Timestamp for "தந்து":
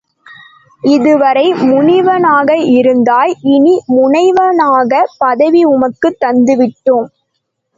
6.19-6.55